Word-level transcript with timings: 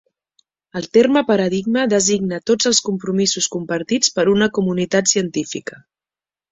El 0.79 0.87
terme 0.97 1.23
'paradigma' 1.27 1.83
designa 1.93 2.41
tots 2.51 2.71
els 2.71 2.81
compromisos 2.89 3.51
compartits 3.59 4.15
per 4.19 4.29
una 4.37 4.53
comunitat 4.59 5.15
científica. 5.17 5.81